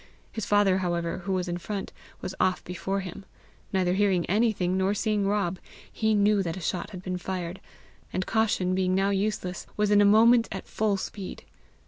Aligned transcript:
His 0.31 0.47
father, 0.47 0.79
however, 0.79 1.19
who 1.25 1.33
was 1.33 1.47
in 1.47 1.59
front, 1.59 1.93
was 2.21 2.33
off 2.39 2.63
before 2.63 3.01
him. 3.01 3.23
Neither 3.71 3.93
hearing 3.93 4.25
anything, 4.25 4.75
nor 4.75 4.95
seeing 4.95 5.27
Rob, 5.27 5.59
he 5.91 6.15
knew 6.15 6.41
that 6.41 6.57
a 6.57 6.59
shot 6.59 6.89
had 6.89 7.03
been 7.03 7.19
fired, 7.19 7.61
and, 8.11 8.25
caution 8.25 8.73
being 8.73 8.95
now 8.95 9.11
useless, 9.11 9.67
was 9.77 9.91
in 9.91 10.01
a 10.01 10.03
moment 10.05 10.47
at 10.51 10.65
full 10.65 10.97
speed. 10.97 11.43